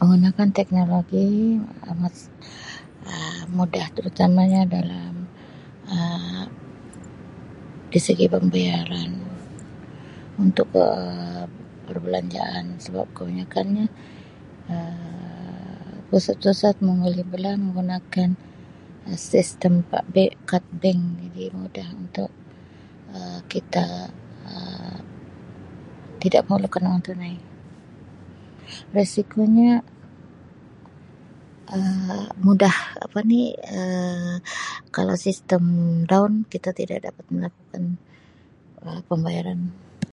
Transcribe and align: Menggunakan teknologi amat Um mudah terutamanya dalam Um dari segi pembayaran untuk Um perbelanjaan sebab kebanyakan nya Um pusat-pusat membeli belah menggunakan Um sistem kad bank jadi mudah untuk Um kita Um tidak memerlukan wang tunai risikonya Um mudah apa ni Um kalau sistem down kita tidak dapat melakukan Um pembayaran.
Menggunakan 0.00 0.48
teknologi 0.58 1.26
amat 1.92 2.14
Um 3.12 3.44
mudah 3.56 3.86
terutamanya 3.96 4.62
dalam 4.76 5.14
Um 5.94 6.44
dari 7.90 8.00
segi 8.08 8.26
pembayaran 8.34 9.10
untuk 10.44 10.68
Um 10.86 11.48
perbelanjaan 11.86 12.64
sebab 12.84 13.06
kebanyakan 13.16 13.66
nya 13.76 13.86
Um 14.72 15.94
pusat-pusat 16.08 16.74
membeli 16.86 17.22
belah 17.32 17.54
menggunakan 17.66 18.28
Um 19.08 19.16
sistem 19.30 19.74
kad 20.50 20.64
bank 20.82 21.00
jadi 21.22 21.44
mudah 21.60 21.88
untuk 22.02 22.30
Um 23.16 23.38
kita 23.52 23.84
Um 24.52 24.96
tidak 26.22 26.42
memerlukan 26.48 26.84
wang 26.88 27.00
tunai 27.06 27.34
risikonya 28.96 29.72
Um 31.76 32.22
mudah 32.46 32.76
apa 33.06 33.18
ni 33.32 33.42
Um 33.76 34.32
kalau 34.94 35.14
sistem 35.26 35.62
down 36.10 36.32
kita 36.52 36.70
tidak 36.78 36.98
dapat 37.10 37.24
melakukan 37.34 37.82
Um 38.84 39.00
pembayaran. 39.08 39.60